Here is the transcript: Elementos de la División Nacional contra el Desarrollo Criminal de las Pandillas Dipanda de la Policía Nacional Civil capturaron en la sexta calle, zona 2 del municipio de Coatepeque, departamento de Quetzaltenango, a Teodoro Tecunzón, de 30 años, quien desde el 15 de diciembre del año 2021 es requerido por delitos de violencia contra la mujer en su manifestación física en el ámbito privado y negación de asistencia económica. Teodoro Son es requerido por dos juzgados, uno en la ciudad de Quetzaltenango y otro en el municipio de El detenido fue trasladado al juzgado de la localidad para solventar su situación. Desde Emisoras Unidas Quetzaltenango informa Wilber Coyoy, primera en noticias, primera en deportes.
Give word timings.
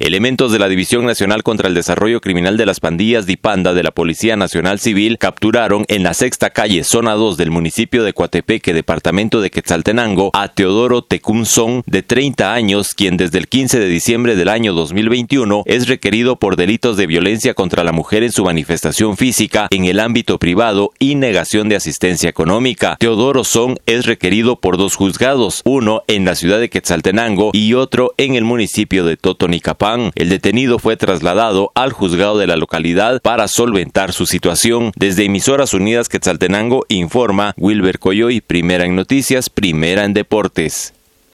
Elementos 0.00 0.52
de 0.52 0.60
la 0.60 0.68
División 0.68 1.06
Nacional 1.06 1.42
contra 1.42 1.66
el 1.66 1.74
Desarrollo 1.74 2.20
Criminal 2.20 2.56
de 2.56 2.66
las 2.66 2.78
Pandillas 2.78 3.26
Dipanda 3.26 3.74
de 3.74 3.82
la 3.82 3.90
Policía 3.90 4.36
Nacional 4.36 4.78
Civil 4.78 5.18
capturaron 5.18 5.84
en 5.88 6.04
la 6.04 6.14
sexta 6.14 6.50
calle, 6.50 6.84
zona 6.84 7.14
2 7.14 7.36
del 7.36 7.50
municipio 7.50 8.04
de 8.04 8.12
Coatepeque, 8.12 8.72
departamento 8.74 9.40
de 9.40 9.50
Quetzaltenango, 9.50 10.30
a 10.34 10.54
Teodoro 10.54 11.02
Tecunzón, 11.02 11.82
de 11.86 12.04
30 12.04 12.54
años, 12.54 12.94
quien 12.94 13.16
desde 13.16 13.38
el 13.38 13.48
15 13.48 13.80
de 13.80 13.88
diciembre 13.88 14.36
del 14.36 14.50
año 14.50 14.72
2021 14.72 15.64
es 15.66 15.88
requerido 15.88 16.36
por 16.36 16.54
delitos 16.54 16.96
de 16.96 17.08
violencia 17.08 17.54
contra 17.54 17.82
la 17.82 17.90
mujer 17.90 18.22
en 18.22 18.30
su 18.30 18.44
manifestación 18.44 19.16
física 19.16 19.66
en 19.72 19.84
el 19.84 19.98
ámbito 19.98 20.38
privado 20.38 20.92
y 21.00 21.16
negación 21.16 21.68
de 21.68 21.74
asistencia 21.74 22.30
económica. 22.30 22.94
Teodoro 23.00 23.42
Son 23.42 23.80
es 23.86 24.06
requerido 24.06 24.60
por 24.60 24.76
dos 24.76 24.94
juzgados, 24.94 25.62
uno 25.64 26.04
en 26.06 26.24
la 26.24 26.36
ciudad 26.36 26.60
de 26.60 26.70
Quetzaltenango 26.70 27.50
y 27.52 27.74
otro 27.74 28.14
en 28.16 28.36
el 28.36 28.44
municipio 28.44 29.04
de 29.04 29.16
El 30.14 30.28
detenido 30.28 30.78
fue 30.78 30.96
trasladado 30.98 31.72
al 31.74 31.92
juzgado 31.92 32.36
de 32.36 32.46
la 32.46 32.56
localidad 32.56 33.22
para 33.22 33.48
solventar 33.48 34.12
su 34.12 34.26
situación. 34.26 34.92
Desde 34.96 35.24
Emisoras 35.24 35.72
Unidas 35.72 36.10
Quetzaltenango 36.10 36.84
informa 36.88 37.54
Wilber 37.56 37.98
Coyoy, 37.98 38.42
primera 38.42 38.84
en 38.84 38.96
noticias, 38.96 39.48
primera 39.48 40.04
en 40.04 40.12
deportes. 40.12 40.92